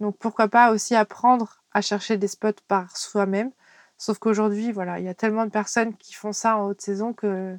Donc 0.00 0.16
pourquoi 0.18 0.48
pas 0.48 0.72
aussi 0.72 0.94
apprendre 0.94 1.62
à 1.72 1.80
chercher 1.80 2.16
des 2.16 2.28
spots 2.28 2.62
par 2.68 2.96
soi-même. 2.96 3.50
Sauf 3.98 4.18
qu'aujourd'hui, 4.18 4.72
voilà, 4.72 4.98
il 4.98 5.04
y 5.04 5.08
a 5.08 5.14
tellement 5.14 5.44
de 5.46 5.50
personnes 5.50 5.96
qui 5.96 6.14
font 6.14 6.32
ça 6.32 6.56
en 6.56 6.66
haute 6.66 6.80
saison 6.80 7.12
que 7.12 7.58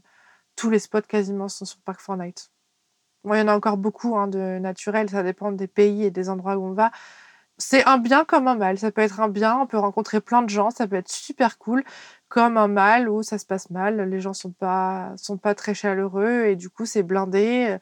tous 0.55 0.69
les 0.69 0.79
spots 0.79 1.01
quasiment 1.01 1.47
sont 1.47 1.65
sur 1.65 1.79
Park 1.81 2.01
Fortnite. 2.01 2.51
Bon, 3.23 3.33
il 3.35 3.39
y 3.39 3.41
en 3.41 3.47
a 3.47 3.55
encore 3.55 3.77
beaucoup 3.77 4.17
hein, 4.17 4.27
de 4.27 4.59
naturels, 4.59 5.09
ça 5.09 5.23
dépend 5.23 5.51
des 5.51 5.67
pays 5.67 6.03
et 6.03 6.11
des 6.11 6.29
endroits 6.29 6.57
où 6.57 6.65
on 6.65 6.73
va. 6.73 6.91
C'est 7.57 7.85
un 7.85 7.97
bien 7.97 8.25
comme 8.25 8.47
un 8.47 8.55
mal. 8.55 8.77
Ça 8.79 8.91
peut 8.91 9.01
être 9.01 9.21
un 9.21 9.29
bien, 9.29 9.59
on 9.59 9.67
peut 9.67 9.77
rencontrer 9.77 10.21
plein 10.21 10.41
de 10.41 10.49
gens, 10.49 10.71
ça 10.71 10.87
peut 10.87 10.97
être 10.97 11.11
super 11.11 11.57
cool, 11.57 11.83
comme 12.27 12.57
un 12.57 12.67
mal 12.67 13.09
où 13.09 13.23
ça 13.23 13.37
se 13.37 13.45
passe 13.45 13.69
mal, 13.69 14.01
les 14.09 14.19
gens 14.19 14.33
sont 14.33 14.51
pas 14.51 15.13
sont 15.17 15.37
pas 15.37 15.55
très 15.55 15.73
chaleureux 15.73 16.45
et 16.47 16.55
du 16.55 16.69
coup 16.69 16.85
c'est 16.85 17.03
blindé 17.03 17.77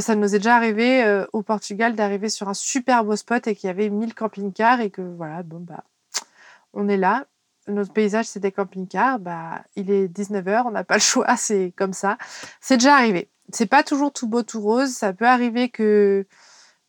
ça 0.00 0.16
nous 0.16 0.34
est 0.34 0.38
déjà 0.38 0.56
arrivé 0.56 1.04
euh, 1.04 1.24
au 1.32 1.42
Portugal 1.42 1.94
d'arriver 1.94 2.28
sur 2.28 2.48
un 2.48 2.54
super 2.54 3.04
beau 3.04 3.16
spot 3.16 3.46
et 3.46 3.54
qu'il 3.54 3.68
y 3.68 3.70
avait 3.70 3.88
1000 3.88 4.14
camping-cars 4.14 4.80
et 4.80 4.90
que 4.90 5.02
voilà, 5.02 5.42
bon, 5.42 5.60
bah, 5.60 5.84
on 6.72 6.88
est 6.88 6.96
là. 6.96 7.26
Notre 7.68 7.92
paysage, 7.92 8.26
c'est 8.26 8.40
des 8.40 8.52
camping-cars. 8.52 9.20
Bah, 9.20 9.62
il 9.76 9.90
est 9.90 10.08
19h, 10.08 10.64
on 10.66 10.72
n'a 10.72 10.84
pas 10.84 10.94
le 10.94 11.00
choix, 11.00 11.36
c'est 11.36 11.72
comme 11.76 11.92
ça. 11.92 12.18
C'est 12.60 12.76
déjà 12.76 12.94
arrivé. 12.94 13.28
C'est 13.52 13.66
pas 13.66 13.82
toujours 13.82 14.12
tout 14.12 14.26
beau, 14.26 14.42
tout 14.42 14.60
rose. 14.60 14.90
Ça 14.90 15.12
peut 15.12 15.26
arriver 15.26 15.68
que, 15.68 16.26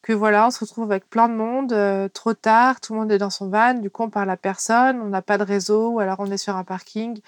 que 0.01 0.13
voilà, 0.13 0.47
on 0.47 0.51
se 0.51 0.59
retrouve 0.59 0.91
avec 0.91 1.09
plein 1.09 1.29
de 1.29 1.35
monde 1.35 1.73
euh, 1.73 2.09
trop 2.09 2.33
tard, 2.33 2.81
tout 2.81 2.93
le 2.93 2.99
monde 2.99 3.11
est 3.11 3.17
dans 3.17 3.29
son 3.29 3.49
van, 3.49 3.75
du 3.75 3.89
coup, 3.89 4.03
on 4.03 4.09
parle 4.09 4.29
à 4.29 4.37
personne, 4.37 5.01
on 5.01 5.07
n'a 5.07 5.21
pas 5.21 5.37
de 5.37 5.43
réseau, 5.43 5.89
ou 5.91 5.99
alors 5.99 6.17
on 6.19 6.31
est 6.31 6.37
sur 6.37 6.55
un 6.55 6.63
parking. 6.63 7.19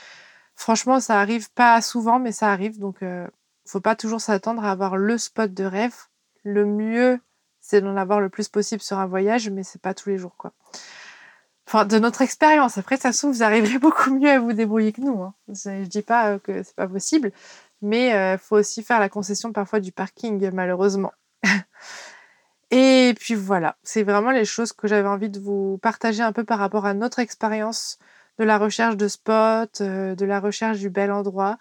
Franchement, 0.56 1.00
ça 1.00 1.20
arrive 1.20 1.52
pas 1.52 1.82
souvent, 1.82 2.20
mais 2.20 2.32
ça 2.32 2.52
arrive. 2.52 2.80
Donc, 2.80 3.04
euh, 3.04 3.28
faut 3.68 3.81
pas 3.81 3.96
toujours 3.96 4.22
s'attendre 4.22 4.64
à 4.66 4.72
avoir 4.72 4.98
le 4.98 5.18
spot 5.18 5.54
de 5.54 5.64
rêve. 5.64 5.96
Le 6.44 6.66
mieux, 6.66 7.19
c'est 7.60 7.81
d'en 7.81 7.98
avoir 7.98 8.22
le 8.22 8.30
plus 8.30 8.48
possible 8.48 8.81
sur 8.81 8.98
un 8.98 9.08
voyage, 9.08 9.50
mais 9.50 9.64
c'est 9.64 9.81
pas 9.81 9.94
tous 9.94 10.10
les 10.10 10.18
jours, 10.18 10.36
quoi. 10.38 10.54
Enfin, 11.68 11.84
de 11.84 12.00
notre 12.00 12.22
expérience. 12.22 12.78
Après, 12.78 12.96
ça 12.96 13.12
se 13.12 13.28
vous 13.28 13.44
arriverez 13.44 13.78
beaucoup 13.80 14.18
mieux 14.18 14.30
à 14.30 14.40
vous 14.40 14.54
débrouiller 14.54 14.94
que 14.94 15.02
nous. 15.02 15.22
Hein. 15.22 15.34
Je 15.50 15.84
dis 15.86 16.02
pas 16.02 16.31
euh, 16.31 16.40
que 16.40 16.64
c'est 16.64 16.75
pas 16.75 16.88
possible, 16.88 17.31
mais 17.81 18.14
euh, 18.14 18.38
faut 18.38 18.56
aussi 18.56 18.84
faire 18.84 19.00
la 19.00 19.10
concession 19.10 19.52
parfois 19.52 19.80
du 19.81 19.92
parking, 19.92 20.50
malheureusement. 20.52 21.12
Et 22.72 23.14
puis 23.19 23.36
voilà, 23.36 23.78
c'est 23.84 24.04
vraiment 24.04 24.31
les 24.31 24.46
choses 24.46 24.74
que 24.74 24.88
j'avais 24.88 25.08
envie 25.08 25.30
de 25.30 25.40
vous 25.40 25.78
partager 25.81 26.22
un 26.22 26.34
peu 26.34 26.44
par 26.44 26.60
rapport 26.60 26.86
à 26.86 26.94
notre 26.94 27.19
expérience 27.19 27.98
de 28.40 28.44
la 28.44 28.58
recherche 28.58 28.98
de 28.98 29.08
spots, 29.08 29.81
euh, 29.81 30.16
de 30.16 30.25
la 30.25 30.40
recherche 30.40 30.80
du 30.80 30.90
bel 30.90 31.12
endroit. 31.12 31.58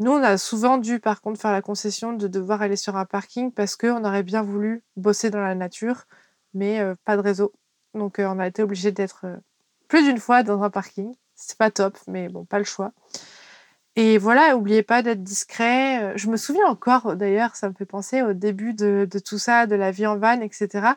Nous, 0.00 0.10
on 0.10 0.22
a 0.22 0.38
souvent 0.38 0.78
dû, 0.78 0.98
par 0.98 1.20
contre, 1.20 1.38
faire 1.38 1.52
la 1.52 1.60
concession 1.60 2.14
de 2.14 2.26
devoir 2.26 2.62
aller 2.62 2.76
sur 2.76 2.96
un 2.96 3.04
parking 3.04 3.52
parce 3.52 3.76
qu'on 3.76 4.02
aurait 4.02 4.22
bien 4.22 4.40
voulu 4.40 4.82
bosser 4.96 5.28
dans 5.28 5.42
la 5.42 5.54
nature, 5.54 6.06
mais 6.54 6.80
euh, 6.80 6.94
pas 7.04 7.18
de 7.18 7.22
réseau. 7.22 7.52
Donc, 7.92 8.18
euh, 8.18 8.26
on 8.26 8.38
a 8.38 8.46
été 8.46 8.62
obligé 8.62 8.92
d'être 8.92 9.26
euh, 9.26 9.36
plus 9.88 10.02
d'une 10.02 10.18
fois 10.18 10.42
dans 10.42 10.62
un 10.62 10.70
parking. 10.70 11.14
C'est 11.34 11.58
pas 11.58 11.70
top, 11.70 11.98
mais 12.06 12.30
bon, 12.30 12.46
pas 12.46 12.58
le 12.58 12.64
choix. 12.64 12.92
Et 13.94 14.16
voilà, 14.16 14.54
n'oubliez 14.54 14.82
pas 14.82 15.02
d'être 15.02 15.22
discret. 15.22 16.16
Je 16.16 16.30
me 16.30 16.38
souviens 16.38 16.66
encore, 16.66 17.14
d'ailleurs, 17.14 17.54
ça 17.54 17.68
me 17.68 17.74
fait 17.74 17.84
penser 17.84 18.22
au 18.22 18.32
début 18.32 18.72
de, 18.72 19.06
tout 19.22 19.38
ça, 19.38 19.66
de 19.66 19.74
la 19.74 19.90
vie 19.90 20.06
en 20.06 20.16
van, 20.16 20.40
etc. 20.40 20.94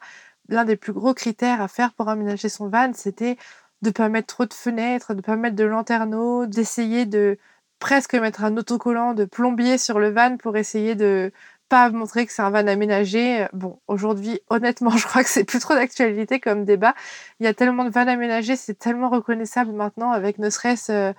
L'un 0.47 0.63
des 0.63 0.77
plus 0.77 0.93
gros 0.93 1.13
critères 1.13 1.61
à 1.61 1.67
faire 1.67 1.93
pour 1.93 2.07
aménager 2.07 2.47
son 2.47 2.69
van, 2.69 2.93
c'était 2.93 3.35
de 3.81 3.89
ne 3.89 3.91
pas 3.91 4.07
mettre 4.07 4.27
trop 4.27 4.45
de 4.45 4.53
fenêtres, 4.53 5.13
de 5.13 5.17
ne 5.17 5.21
pas 5.21 5.35
mettre 5.35 5.57
de 5.57 5.65
lanterneaux, 5.65 6.45
d'essayer 6.45 7.05
de 7.05 7.37
presque 7.83 8.13
mettre 8.15 8.45
un 8.45 8.55
autocollant 8.55 9.13
de 9.13 9.25
plombier 9.25 9.77
sur 9.77 9.99
le 9.99 10.09
van 10.09 10.37
pour 10.37 10.55
essayer 10.55 10.95
de 10.95 11.33
pas 11.67 11.89
montrer 11.89 12.25
que 12.25 12.31
c'est 12.31 12.41
un 12.41 12.49
van 12.49 12.65
aménagé. 12.65 13.45
Bon, 13.51 13.81
aujourd'hui, 13.89 14.39
honnêtement, 14.49 14.91
je 14.97 15.05
crois 15.05 15.21
que 15.21 15.29
c'est 15.29 15.43
plus 15.43 15.59
trop 15.59 15.73
d'actualité 15.73 16.39
comme 16.39 16.63
débat. 16.63 16.95
Il 17.41 17.43
y 17.45 17.47
a 17.47 17.53
tellement 17.53 17.83
de 17.83 17.89
vannes 17.89 18.07
aménagés, 18.07 18.55
c'est 18.55 18.75
tellement 18.75 19.09
reconnaissable 19.09 19.73
maintenant 19.73 20.11
avec 20.11 20.39
ne 20.39 20.49
serait-ce 20.49 20.91
euh, 20.93 21.13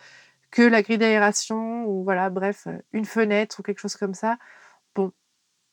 que 0.50 0.62
la 0.62 0.80
grille 0.80 0.96
d'aération 0.96 1.84
ou 1.84 2.02
voilà, 2.02 2.30
bref, 2.30 2.66
euh, 2.66 2.78
une 2.92 3.04
fenêtre 3.04 3.60
ou 3.60 3.62
quelque 3.62 3.80
chose 3.80 3.96
comme 3.96 4.14
ça. 4.14 4.38
Bon, 4.94 5.12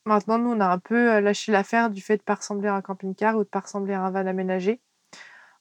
maintenant, 0.04 0.38
nous, 0.38 0.50
on 0.50 0.60
a 0.60 0.66
un 0.66 0.78
peu 0.78 1.14
euh, 1.14 1.20
lâché 1.22 1.52
l'affaire 1.52 1.88
du 1.88 2.02
fait 2.02 2.18
de 2.18 2.22
pas 2.22 2.34
ressembler 2.34 2.68
à 2.68 2.74
un 2.74 2.82
camping-car 2.82 3.36
ou 3.36 3.44
de 3.44 3.48
pas 3.48 3.60
ressembler 3.60 3.94
à 3.94 4.02
un 4.02 4.10
van 4.10 4.26
aménagé. 4.26 4.82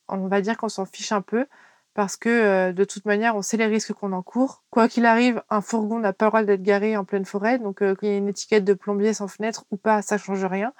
On 0.10 0.28
va 0.28 0.42
dire 0.42 0.58
qu'on 0.58 0.70
s'en 0.70 0.86
fiche 0.86 1.14
un 1.14 1.22
peu 1.22 1.48
parce 1.94 2.16
que 2.16 2.30
euh, 2.30 2.74
de 2.74 2.84
toute 2.84 3.06
manière, 3.06 3.36
on 3.36 3.42
sait 3.42 3.58
les 3.58 3.66
risques 3.66 3.94
qu'on 3.94 4.14
encourt. 4.14 4.64
Quoi 4.70 4.88
qu'il 4.88 5.06
arrive, 5.06 5.42
un 5.50 5.62
fourgon 5.62 6.00
n'a 6.00 6.14
pas 6.14 6.26
le 6.26 6.30
droit 6.30 6.44
d'être 6.44 6.64
garé 6.64 6.96
en 6.96 7.04
pleine 7.04 7.26
forêt, 7.26 7.60
donc 7.60 7.82
euh, 7.82 7.96
qu'il 7.96 8.10
y 8.10 8.12
ait 8.12 8.18
une 8.18 8.30
étiquette 8.30 8.64
de 8.64 8.74
plombier 8.74 9.14
sans 9.14 9.28
fenêtre 9.28 9.66
ou 9.72 9.78
pas, 9.78 10.02
ça 10.02 10.18
change 10.18 10.44
rien. 10.46 10.74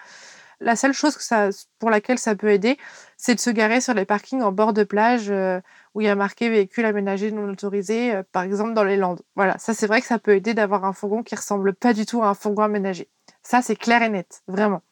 La 0.62 0.76
seule 0.76 0.94
chose 0.94 1.18
que 1.18 1.24
ça, 1.24 1.50
pour 1.80 1.90
laquelle 1.90 2.20
ça 2.20 2.36
peut 2.36 2.52
aider, 2.52 2.78
c'est 3.18 3.34
de 3.34 3.40
se 3.40 3.50
garer 3.50 3.82
sur 3.82 3.96
les 3.96 4.06
parkings 4.06 4.44
en 4.44 4.52
bord 4.52 4.74
de 4.74 4.84
plage 4.84 5.32
euh, 5.32 5.60
où 5.96 6.02
il 6.02 6.06
y 6.06 6.10
a 6.10 6.16
marqué 6.16 6.50
véhicule 6.50 6.86
aménagé 6.86 7.32
non 7.32 7.50
autorisé, 7.50 8.22
par 8.32 8.44
exemple 8.44 8.74
dans 8.74 8.84
les 8.84 8.96
Landes. 8.96 9.22
Voilà, 9.36 9.58
ça 9.58 9.74
c'est 9.74 9.88
vrai 9.88 10.02
que 10.02 10.08
ça 10.08 10.20
peut 10.20 10.36
aider 10.36 10.54
d'avoir 10.54 10.86
un 10.86 10.94
fourgon 10.94 11.24
qui 11.24 11.36
ressemble 11.36 11.74
pas 11.74 11.94
du 11.94 12.06
tout 12.06 12.22
à 12.24 12.28
un 12.28 12.34
fourgon 12.36 12.62
aménagé. 12.64 13.10
Ça 13.42 13.62
c'est 13.64 13.76
clair 13.76 14.04
et 14.04 14.10
net, 14.10 14.44
vraiment. 14.48 14.84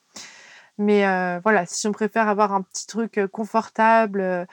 Mais 0.79 1.03
voilà, 1.43 1.65
si 1.67 1.87
on 1.87 1.91
préfère 1.91 2.27
avoir 2.27 2.51
un 2.51 2.63
petit 2.63 2.87
truc 2.87 3.19
confortable, 3.31 4.47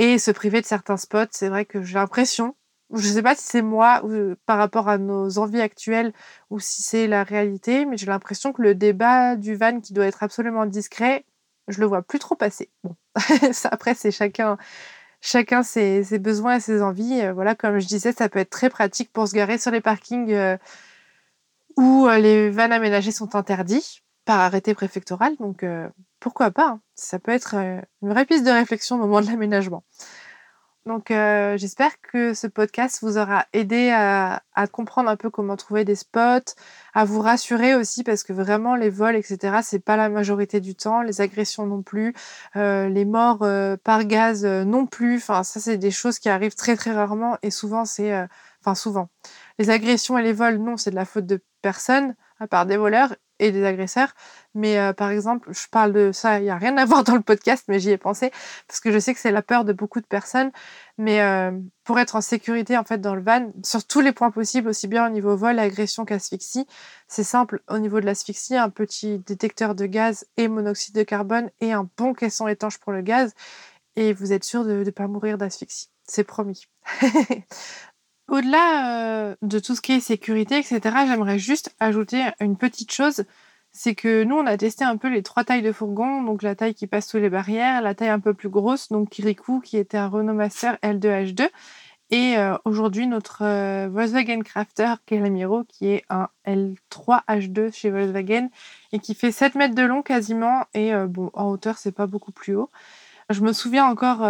et 0.00 0.18
se 0.18 0.30
priver 0.30 0.62
de 0.62 0.66
certains 0.66 0.96
spots. 0.96 1.26
C'est 1.30 1.50
vrai 1.50 1.66
que 1.66 1.82
j'ai 1.82 1.94
l'impression, 1.94 2.56
je 2.90 3.06
ne 3.06 3.12
sais 3.12 3.22
pas 3.22 3.34
si 3.34 3.44
c'est 3.44 3.60
moi 3.60 4.02
ou 4.04 4.34
par 4.46 4.56
rapport 4.56 4.88
à 4.88 4.96
nos 4.96 5.38
envies 5.38 5.60
actuelles 5.60 6.14
ou 6.48 6.58
si 6.58 6.82
c'est 6.82 7.06
la 7.06 7.22
réalité, 7.22 7.84
mais 7.84 7.98
j'ai 7.98 8.06
l'impression 8.06 8.54
que 8.54 8.62
le 8.62 8.74
débat 8.74 9.36
du 9.36 9.54
van 9.56 9.78
qui 9.80 9.92
doit 9.92 10.06
être 10.06 10.22
absolument 10.22 10.64
discret, 10.64 11.26
je 11.68 11.80
le 11.80 11.86
vois 11.86 12.00
plus 12.00 12.18
trop 12.18 12.34
passer. 12.34 12.70
Bon, 12.82 12.96
après 13.64 13.94
c'est 13.94 14.10
chacun 14.10 14.56
chacun 15.20 15.62
ses, 15.62 16.02
besoins 16.18 16.56
et 16.56 16.60
ses 16.60 16.80
envies. 16.80 17.20
Euh, 17.20 17.34
voilà, 17.34 17.54
comme 17.54 17.78
je 17.78 17.86
disais, 17.86 18.12
ça 18.12 18.30
peut 18.30 18.38
être 18.38 18.50
très 18.50 18.70
pratique 18.70 19.12
pour 19.12 19.28
se 19.28 19.34
garer 19.34 19.58
sur 19.58 19.70
les 19.70 19.82
parkings 19.82 20.32
euh, 20.32 20.56
où 21.76 22.06
euh, 22.08 22.16
les 22.18 22.48
vannes 22.48 22.72
aménagées 22.72 23.12
sont 23.12 23.36
interdits 23.36 24.02
par 24.30 24.38
arrêté 24.38 24.74
préfectoral. 24.74 25.34
Donc, 25.40 25.66
pourquoi 26.20 26.52
pas 26.52 26.68
hein. 26.68 26.80
Ça 26.94 27.18
peut 27.18 27.32
être 27.32 27.54
une 27.54 28.08
vraie 28.08 28.26
piste 28.26 28.46
de 28.46 28.50
réflexion 28.50 28.94
au 28.94 29.00
moment 29.00 29.20
de 29.20 29.26
l'aménagement. 29.26 29.82
Donc 30.86 31.10
euh, 31.10 31.58
j'espère 31.58 32.00
que 32.00 32.32
ce 32.32 32.46
podcast 32.46 33.00
vous 33.02 33.18
aura 33.18 33.46
aidé 33.52 33.90
à, 33.90 34.40
comprendre 34.72 35.10
un 35.10 35.16
peu 35.16 35.28
comment 35.28 35.56
trouver 35.56 35.84
des 35.84 35.94
spots, 35.94 36.54
à 36.94 37.04
vous 37.04 37.20
rassurer 37.20 37.74
aussi 37.74 38.02
parce 38.02 38.22
que 38.22 38.32
vraiment 38.32 38.76
les 38.76 38.88
vols, 38.88 39.16
etc., 39.16 39.58
c'est 39.62 39.78
pas 39.78 39.96
la 39.96 40.08
majorité 40.08 40.60
du 40.60 40.74
temps, 40.74 41.02
les 41.02 41.20
agressions 41.20 41.66
non 41.66 41.82
plus, 41.82 42.14
euh, 42.56 42.88
les 42.88 43.04
morts 43.04 43.42
euh, 43.42 43.76
par 43.82 44.04
gaz 44.04 44.44
non 44.44 44.86
plus. 44.86 45.16
Enfin 45.16 45.42
ça 45.42 45.60
c'est 45.60 45.76
des 45.76 45.90
choses 45.90 46.18
qui 46.18 46.30
arrivent 46.30 46.54
très 46.54 46.76
très 46.76 46.92
rarement 46.92 47.36
et 47.42 47.50
souvent 47.50 47.84
c'est, 47.84 48.12
enfin 48.60 48.74
souvent, 48.74 49.10
les 49.58 49.70
agressions 49.70 50.16
et 50.18 50.22
les 50.22 50.32
vols 50.32 50.56
non 50.58 50.76
c'est 50.78 50.90
de 50.90 50.96
la 50.96 51.04
faute 51.04 51.26
de 51.26 51.42
personne 51.62 52.14
à 52.38 52.46
part 52.46 52.64
des 52.64 52.78
voleurs 52.78 53.14
et 53.40 53.50
des 53.50 53.64
agresseurs. 53.64 54.14
Mais 54.54 54.78
euh, 54.78 54.92
par 54.92 55.10
exemple, 55.10 55.48
je 55.52 55.66
parle 55.68 55.92
de 55.92 56.12
ça, 56.12 56.38
il 56.38 56.44
n'y 56.44 56.50
a 56.50 56.56
rien 56.56 56.76
à 56.76 56.84
voir 56.86 57.02
dans 57.02 57.14
le 57.14 57.22
podcast, 57.22 57.64
mais 57.66 57.80
j'y 57.80 57.90
ai 57.90 57.98
pensé 57.98 58.30
parce 58.68 58.78
que 58.78 58.92
je 58.92 58.98
sais 58.98 59.12
que 59.14 59.20
c'est 59.20 59.32
la 59.32 59.42
peur 59.42 59.64
de 59.64 59.72
beaucoup 59.72 60.00
de 60.00 60.06
personnes. 60.06 60.52
Mais 60.98 61.22
euh, 61.22 61.50
pour 61.84 61.98
être 61.98 62.14
en 62.16 62.20
sécurité 62.20 62.76
en 62.76 62.84
fait 62.84 63.00
dans 63.00 63.14
le 63.14 63.22
van, 63.22 63.50
sur 63.64 63.84
tous 63.84 64.00
les 64.00 64.12
points 64.12 64.30
possibles, 64.30 64.68
aussi 64.68 64.86
bien 64.86 65.06
au 65.06 65.10
niveau 65.10 65.36
vol, 65.36 65.58
agression 65.58 66.04
qu'asphyxie, 66.04 66.66
c'est 67.08 67.24
simple. 67.24 67.62
Au 67.68 67.78
niveau 67.78 68.00
de 68.00 68.06
l'asphyxie, 68.06 68.56
un 68.56 68.70
petit 68.70 69.18
détecteur 69.18 69.74
de 69.74 69.86
gaz 69.86 70.26
et 70.36 70.46
monoxyde 70.46 70.94
de 70.94 71.02
carbone 71.02 71.50
et 71.60 71.72
un 71.72 71.88
bon 71.96 72.12
caisson 72.12 72.46
étanche 72.46 72.78
pour 72.78 72.92
le 72.92 73.00
gaz, 73.00 73.32
et 73.96 74.12
vous 74.12 74.32
êtes 74.32 74.44
sûr 74.44 74.64
de 74.64 74.84
ne 74.84 74.90
pas 74.90 75.08
mourir 75.08 75.38
d'asphyxie. 75.38 75.88
C'est 76.04 76.24
promis. 76.24 76.66
Au-delà 78.30 79.32
euh, 79.32 79.36
de 79.42 79.58
tout 79.58 79.74
ce 79.74 79.80
qui 79.80 79.90
est 79.92 80.00
sécurité, 80.00 80.56
etc., 80.56 80.80
j'aimerais 81.08 81.40
juste 81.40 81.74
ajouter 81.80 82.22
une 82.38 82.56
petite 82.56 82.92
chose. 82.92 83.24
C'est 83.72 83.96
que 83.96 84.22
nous, 84.22 84.36
on 84.36 84.46
a 84.46 84.56
testé 84.56 84.84
un 84.84 84.96
peu 84.96 85.08
les 85.08 85.24
trois 85.24 85.42
tailles 85.42 85.62
de 85.62 85.72
fourgon. 85.72 86.22
Donc 86.22 86.42
la 86.42 86.54
taille 86.54 86.74
qui 86.74 86.86
passe 86.86 87.08
sous 87.08 87.18
les 87.18 87.28
barrières, 87.28 87.82
la 87.82 87.96
taille 87.96 88.08
un 88.08 88.20
peu 88.20 88.32
plus 88.32 88.48
grosse, 88.48 88.88
donc 88.88 89.10
Kirikou, 89.10 89.58
qui 89.60 89.78
était 89.78 89.98
un 89.98 90.06
Renault 90.06 90.34
Master 90.34 90.78
L2H2. 90.84 91.48
Et 92.12 92.38
euh, 92.38 92.56
aujourd'hui, 92.64 93.08
notre 93.08 93.42
euh, 93.42 93.88
Volkswagen 93.90 94.42
Crafter 94.42 94.94
Calamiro, 95.06 95.64
qui 95.64 95.88
est 95.88 96.04
un 96.08 96.28
L3H2 96.46 97.72
chez 97.72 97.90
Volkswagen 97.90 98.48
et 98.92 99.00
qui 99.00 99.16
fait 99.16 99.32
7 99.32 99.56
mètres 99.56 99.74
de 99.74 99.82
long 99.82 100.02
quasiment. 100.02 100.66
Et 100.74 100.92
bon, 101.08 101.30
en 101.34 101.50
hauteur, 101.50 101.78
c'est 101.78 101.92
pas 101.92 102.06
beaucoup 102.06 102.32
plus 102.32 102.54
haut. 102.54 102.70
Je 103.28 103.40
me 103.40 103.52
souviens 103.52 103.86
encore 103.86 104.24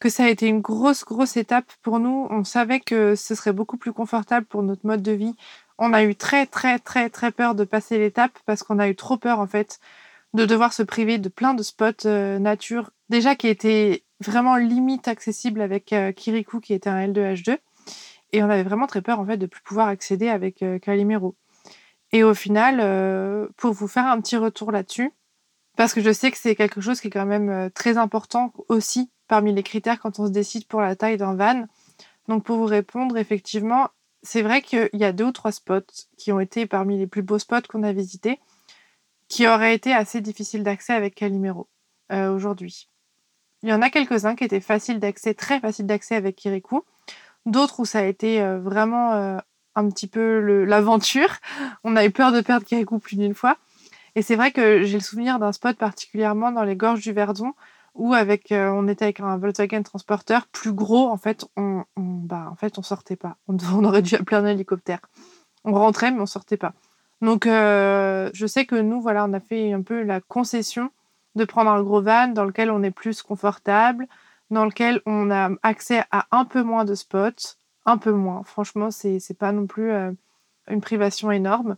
que 0.00 0.08
ça 0.08 0.24
a 0.24 0.28
été 0.28 0.46
une 0.46 0.60
grosse, 0.60 1.04
grosse 1.04 1.36
étape 1.36 1.70
pour 1.82 1.98
nous. 1.98 2.26
On 2.30 2.44
savait 2.44 2.80
que 2.80 3.14
ce 3.14 3.34
serait 3.34 3.52
beaucoup 3.52 3.76
plus 3.76 3.92
confortable 3.92 4.46
pour 4.46 4.62
notre 4.62 4.86
mode 4.86 5.02
de 5.02 5.12
vie. 5.12 5.34
On 5.78 5.92
a 5.92 6.04
eu 6.04 6.14
très, 6.14 6.46
très, 6.46 6.78
très, 6.78 7.10
très 7.10 7.32
peur 7.32 7.54
de 7.54 7.64
passer 7.64 7.98
l'étape 7.98 8.38
parce 8.46 8.62
qu'on 8.62 8.78
a 8.78 8.88
eu 8.88 8.96
trop 8.96 9.16
peur, 9.16 9.40
en 9.40 9.46
fait, 9.46 9.80
de 10.34 10.44
devoir 10.44 10.72
se 10.72 10.82
priver 10.82 11.18
de 11.18 11.28
plein 11.28 11.54
de 11.54 11.62
spots 11.62 12.06
euh, 12.06 12.38
nature, 12.38 12.90
déjà 13.08 13.34
qui 13.34 13.48
étaient 13.48 14.04
vraiment 14.20 14.56
limite 14.56 15.08
accessibles 15.08 15.60
avec 15.60 15.92
euh, 15.92 16.12
Kirikou, 16.12 16.60
qui 16.60 16.74
était 16.74 16.90
un 16.90 17.06
L2H2. 17.06 17.58
Et 18.32 18.42
on 18.42 18.50
avait 18.50 18.62
vraiment 18.62 18.86
très 18.86 19.02
peur, 19.02 19.20
en 19.20 19.26
fait, 19.26 19.36
de 19.36 19.46
plus 19.46 19.62
pouvoir 19.62 19.88
accéder 19.88 20.28
avec 20.28 20.62
euh, 20.62 20.78
Calimero. 20.78 21.34
Et 22.12 22.24
au 22.24 22.32
final, 22.32 22.78
pour 23.58 23.74
vous 23.74 23.86
faire 23.86 24.06
un 24.06 24.18
petit 24.22 24.38
retour 24.38 24.72
là-dessus, 24.72 25.12
parce 25.76 25.92
que 25.92 26.00
je 26.00 26.10
sais 26.10 26.30
que 26.30 26.38
c'est 26.38 26.54
quelque 26.54 26.80
chose 26.80 27.02
qui 27.02 27.08
est 27.08 27.10
quand 27.10 27.26
même 27.26 27.70
très 27.74 27.98
important 27.98 28.54
aussi 28.68 29.10
parmi 29.28 29.52
les 29.52 29.62
critères 29.62 30.00
quand 30.00 30.18
on 30.18 30.26
se 30.26 30.32
décide 30.32 30.66
pour 30.66 30.80
la 30.80 30.96
taille 30.96 31.16
d'un 31.16 31.34
van. 31.34 31.66
Donc 32.26 32.44
pour 32.44 32.56
vous 32.56 32.66
répondre, 32.66 33.16
effectivement, 33.16 33.88
c'est 34.22 34.42
vrai 34.42 34.62
qu'il 34.62 34.90
y 34.92 35.04
a 35.04 35.12
deux 35.12 35.26
ou 35.26 35.32
trois 35.32 35.52
spots 35.52 35.80
qui 36.16 36.32
ont 36.32 36.40
été 36.40 36.66
parmi 36.66 36.98
les 36.98 37.06
plus 37.06 37.22
beaux 37.22 37.38
spots 37.38 37.62
qu'on 37.68 37.82
a 37.82 37.92
visités, 37.92 38.40
qui 39.28 39.46
auraient 39.46 39.74
été 39.74 39.92
assez 39.92 40.20
difficiles 40.20 40.62
d'accès 40.62 40.92
avec 40.92 41.14
Calimero 41.14 41.68
euh, 42.12 42.34
aujourd'hui. 42.34 42.88
Il 43.62 43.68
y 43.68 43.72
en 43.72 43.82
a 43.82 43.90
quelques-uns 43.90 44.34
qui 44.34 44.44
étaient 44.44 44.60
faciles 44.60 45.00
d'accès, 45.00 45.34
très 45.34 45.60
faciles 45.60 45.86
d'accès 45.86 46.14
avec 46.14 46.36
Kirikou, 46.36 46.84
d'autres 47.46 47.80
où 47.80 47.84
ça 47.84 48.00
a 48.00 48.04
été 48.04 48.40
euh, 48.40 48.58
vraiment 48.58 49.14
euh, 49.14 49.38
un 49.74 49.88
petit 49.88 50.06
peu 50.06 50.64
l'aventure. 50.64 51.36
On 51.84 51.96
a 51.96 52.04
eu 52.04 52.10
peur 52.10 52.32
de 52.32 52.40
perdre 52.40 52.66
Kirikou 52.66 52.98
plus 52.98 53.16
d'une 53.16 53.34
fois. 53.34 53.56
Et 54.14 54.22
c'est 54.22 54.36
vrai 54.36 54.50
que 54.50 54.82
j'ai 54.82 54.98
le 54.98 55.02
souvenir 55.02 55.38
d'un 55.38 55.52
spot 55.52 55.76
particulièrement 55.76 56.50
dans 56.50 56.64
les 56.64 56.76
gorges 56.76 57.00
du 57.00 57.12
Verdon 57.12 57.52
ou 57.98 58.14
avec, 58.14 58.52
euh, 58.52 58.70
on 58.70 58.86
était 58.86 59.04
avec 59.04 59.20
un 59.20 59.36
Volkswagen 59.36 59.82
transporteur 59.82 60.46
plus 60.46 60.72
gros, 60.72 61.08
en 61.08 61.18
fait, 61.18 61.44
on, 61.56 61.84
bah, 61.96 62.48
en 62.50 62.54
fait, 62.54 62.78
on 62.78 62.82
sortait 62.82 63.16
pas. 63.16 63.36
On, 63.48 63.84
aurait 63.84 64.02
dû 64.02 64.14
appeler 64.14 64.36
un 64.36 64.46
hélicoptère. 64.46 65.00
On 65.64 65.72
rentrait, 65.72 66.12
mais 66.12 66.20
on 66.20 66.26
sortait 66.26 66.56
pas. 66.56 66.72
Donc, 67.20 67.46
euh, 67.46 68.30
je 68.32 68.46
sais 68.46 68.64
que 68.64 68.76
nous, 68.76 69.00
voilà, 69.02 69.24
on 69.24 69.32
a 69.32 69.40
fait 69.40 69.72
un 69.72 69.82
peu 69.82 70.02
la 70.02 70.20
concession 70.20 70.90
de 71.34 71.44
prendre 71.44 71.70
un 71.70 71.82
gros 71.82 72.00
van 72.00 72.28
dans 72.28 72.44
lequel 72.44 72.70
on 72.70 72.84
est 72.84 72.92
plus 72.92 73.22
confortable, 73.22 74.06
dans 74.50 74.64
lequel 74.64 75.02
on 75.04 75.30
a 75.32 75.50
accès 75.64 76.04
à 76.12 76.26
un 76.30 76.44
peu 76.44 76.62
moins 76.62 76.84
de 76.84 76.94
spots, 76.94 77.56
un 77.84 77.98
peu 77.98 78.12
moins. 78.12 78.44
Franchement, 78.44 78.92
c'est 78.92 79.36
pas 79.36 79.50
non 79.50 79.66
plus 79.66 79.90
euh, 79.90 80.12
une 80.68 80.80
privation 80.80 81.32
énorme. 81.32 81.76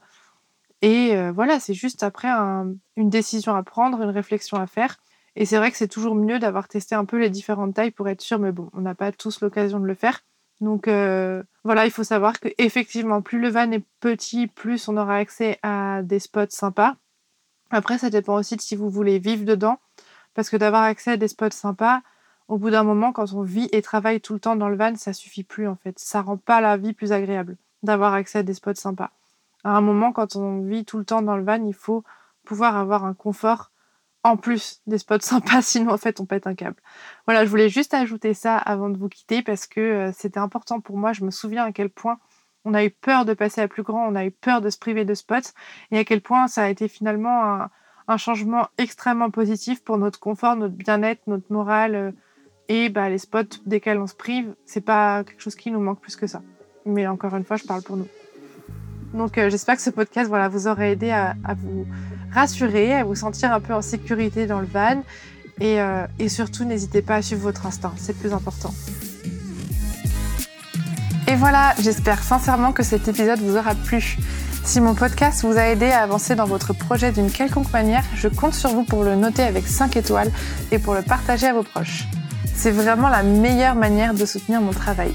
Et 0.83 1.15
voilà, 1.33 1.61
c'est 1.61 1.75
juste 1.75 2.03
après 2.03 2.31
une 2.31 3.11
décision 3.11 3.55
à 3.55 3.63
prendre, 3.63 4.01
une 4.01 4.09
réflexion 4.09 4.57
à 4.57 4.67
faire. 4.67 4.97
Et 5.37 5.47
c'est 5.47 5.57
vrai 5.57 5.71
que 5.71 5.77
c'est 5.77 5.89
toujours 5.89 6.15
mieux 6.15 6.39
d'avoir 6.39 6.69
testé 6.69 6.95
un 6.95 7.05
peu 7.05 7.19
les 7.19 7.31
différentes 7.31 7.75
tailles 7.75 7.93
pour 7.93 8.09
être 8.09 8.21
sûr, 8.21 8.39
mais 8.39 8.53
bon, 8.53 8.71
on 8.73 8.81
n'a 8.81 8.95
pas 8.95 9.13
tous 9.13 9.41
l'occasion 9.41 9.81
de 9.81 9.87
le 9.87 9.95
faire. 9.95 10.21
Donc 10.61 10.89
euh, 10.89 11.43
voilà, 11.65 11.87
il 11.87 11.91
faut 11.91 12.05
savoir 12.05 12.39
que 12.41 12.49
effectivement, 12.59 13.23
plus 13.23 13.41
le 13.41 13.49
van 13.49 13.71
est 13.71 13.85
petit, 14.01 14.47
plus 14.47 14.89
on 14.89 14.97
aura 14.97 15.17
accès 15.17 15.59
à 15.63 16.03
des 16.03 16.19
spots 16.19 16.51
sympas. 16.51 16.97
Après, 17.71 17.99
ça 17.99 18.11
dépend 18.11 18.35
aussi 18.35 18.57
de 18.57 18.61
si 18.61 18.77
vous 18.77 18.91
voulez 18.91 19.19
vivre 19.19 19.45
dedans, 19.45 19.79
parce 20.35 20.51
que 20.51 20.57
d'avoir 20.57 20.83
accès 20.83 21.13
à 21.13 21.17
des 21.17 21.29
spots 21.29 21.51
sympas, 21.51 22.03
au 22.49 22.59
bout 22.59 22.71
d'un 22.71 22.83
moment, 22.83 23.13
quand 23.13 23.33
on 23.33 23.43
vit 23.43 23.69
et 23.71 23.81
travaille 23.81 24.21
tout 24.21 24.35
le 24.35 24.41
temps 24.41 24.57
dans 24.57 24.69
le 24.69 24.77
van, 24.77 24.97
ça 24.97 25.13
suffit 25.13 25.45
plus 25.45 25.69
en 25.69 25.77
fait. 25.77 25.99
Ça 25.99 26.21
rend 26.21 26.37
pas 26.37 26.61
la 26.61 26.77
vie 26.77 26.93
plus 26.93 27.13
agréable 27.13 27.57
d'avoir 27.83 28.13
accès 28.13 28.41
à 28.41 28.43
des 28.43 28.55
spots 28.55 28.75
sympas. 28.75 29.13
À 29.63 29.77
un 29.77 29.81
moment, 29.81 30.13
quand 30.13 30.37
on 30.37 30.61
vit 30.63 30.85
tout 30.85 30.99
le 30.99 31.05
temps 31.05 31.23
dans 31.23 31.37
le 31.37 31.45
van, 31.45 31.65
il 31.65 31.75
faut 31.75 32.03
pouvoir 32.45 32.77
avoir 32.77 33.05
un 33.05 33.15
confort 33.15 33.70
en 34.23 34.37
plus 34.37 34.83
des 34.87 34.99
spots 34.99 35.19
sympas, 35.21 35.63
sinon 35.63 35.93
en 35.93 35.99
fait 35.99 36.21
on 36.21 36.27
pète 36.27 36.47
un 36.47 36.55
câble. 36.55 36.77
Voilà, 37.27 37.45
je 37.45 37.51
voulais 37.51 37.69
juste 37.69 37.95
ajouter 37.95 38.35
ça 38.35 38.57
avant 38.57 38.91
de 38.91 38.99
vous 38.99 39.09
quitter 39.09 39.43
parce 39.43 39.67
que 39.67 39.81
euh, 39.81 40.13
c'était 40.13 40.41
important 40.41 40.81
pour 40.81 40.97
moi. 40.97 41.13
Je 41.13 41.25
me 41.25 41.31
souviens 41.31 41.65
à 41.65 41.73
quel 41.73 41.91
point 41.91 42.19
on 42.65 42.75
a 42.75 42.85
eu 42.85 42.91
peur 42.91 43.25
de 43.25 43.33
passer 43.35 43.63
à 43.63 43.69
plus 43.69 43.83
grand, 43.83 44.07
on 44.07 44.15
a 44.15 44.25
eu 44.25 44.31
peur 44.31 44.61
de 44.61 44.69
se 44.69 44.79
priver 44.79 45.05
de 45.05 45.15
spots 45.15 45.53
et 45.91 45.99
à 45.99 46.05
quel 46.05 46.21
point 46.21 46.47
ça 46.47 46.65
a 46.65 46.69
été 46.69 46.89
finalement 46.89 47.43
un, 47.43 47.71
changement 48.17 48.67
extrêmement 48.77 49.31
positif 49.31 49.85
pour 49.85 49.97
notre 49.97 50.19
confort, 50.19 50.57
notre 50.57 50.75
bien-être, 50.75 51.23
notre 51.29 51.53
morale 51.53 51.95
euh, 51.95 52.11
et 52.69 52.89
bah, 52.89 53.09
les 53.09 53.19
spots 53.19 53.63
desquels 53.67 53.99
on 53.99 54.09
se 54.09 54.17
prive, 54.17 54.55
c'est 54.67 54.81
pas 54.81 55.23
quelque 55.23 55.41
chose 55.41 55.55
qui 55.55 55.71
nous 55.71 55.81
manque 55.81 56.01
plus 56.01 56.17
que 56.17 56.27
ça. 56.27 56.43
Mais 56.87 57.07
encore 57.07 57.37
une 57.37 57.45
fois, 57.45 57.57
je 57.57 57.65
parle 57.65 57.83
pour 57.83 57.97
nous. 57.97 58.09
Donc 59.15 59.39
euh, 59.39 59.51
j'espère 59.51 59.77
que 59.77 59.83
ce 59.83 59.91
podcast 59.91 60.31
vous 60.31 60.69
aura 60.69 60.87
aidé 60.87 61.11
à, 61.11 61.35
vous 61.63 61.87
rassurer, 62.33 62.95
à 62.95 63.05
vous 63.05 63.15
sentir 63.15 63.53
un 63.53 63.61
peu 63.61 63.75
en 63.75 63.83
sécurité 63.83 64.47
dans 64.47 64.61
le 64.61 64.67
van. 64.67 65.03
Et, 65.61 65.81
euh, 65.81 66.07
et 66.19 66.29
surtout, 66.29 66.65
n'hésitez 66.65 67.03
pas 67.03 67.17
à 67.17 67.23
suivre 67.23 67.43
votre 67.43 67.67
instinct, 67.67 67.93
c'est 67.97 68.13
le 68.13 68.19
plus 68.19 68.33
important. 68.33 68.73
Et 71.29 71.37
voilà, 71.37 71.75
j'espère 71.81 72.23
sincèrement 72.23 72.73
que 72.73 72.83
cet 72.83 73.09
épisode 73.09 73.41
vous 73.41 73.57
aura 73.57 73.75
plu. 73.75 74.17
Si 74.65 74.81
mon 74.81 74.95
podcast 74.95 75.45
vous 75.45 75.57
a 75.59 75.67
aidé 75.67 75.87
à 75.87 76.03
avancer 76.03 76.35
dans 76.35 76.45
votre 76.45 76.73
projet 76.73 77.13
d'une 77.13 77.31
quelconque 77.31 77.73
manière, 77.73 78.05
je 78.15 78.29
compte 78.29 78.55
sur 78.55 78.71
vous 78.71 78.85
pour 78.85 79.05
le 79.05 79.17
noter 79.17 79.43
avec 79.43 79.67
5 79.67 79.97
étoiles 79.97 80.31
et 80.71 80.79
pour 80.79 80.95
le 80.95 81.03
partager 81.03 81.47
à 81.47 81.53
vos 81.53 81.63
proches. 81.63 82.05
C'est 82.55 82.71
vraiment 82.71 83.09
la 83.09 83.23
meilleure 83.23 83.75
manière 83.75 84.13
de 84.13 84.25
soutenir 84.27 84.61
mon 84.61 84.73
travail. 84.73 85.15